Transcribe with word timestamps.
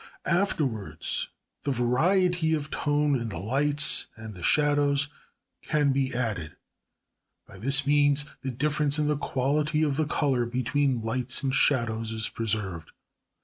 Afterwards 0.25 1.29
the 1.61 1.69
variety 1.69 2.55
of 2.55 2.71
tone 2.71 3.13
in 3.13 3.29
the 3.29 3.37
lights 3.37 4.07
and 4.15 4.33
the 4.33 4.41
shadows 4.41 5.09
can 5.61 5.91
be 5.91 6.11
added. 6.11 6.55
By 7.47 7.59
this 7.59 7.85
means 7.85 8.25
the 8.41 8.49
difference 8.49 8.97
in 8.97 9.05
the 9.07 9.15
quality 9.15 9.83
of 9.83 9.97
the 9.97 10.07
colour 10.07 10.47
between 10.47 11.03
lights 11.03 11.43
and 11.43 11.53
shadows 11.53 12.11
is 12.11 12.29
preserved. 12.29 12.89